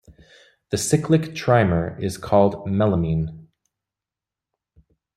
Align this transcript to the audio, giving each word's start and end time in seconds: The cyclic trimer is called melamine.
The 0.71 0.79
cyclic 0.79 1.35
trimer 1.35 1.95
is 2.01 2.17
called 2.17 2.65
melamine. 2.65 3.45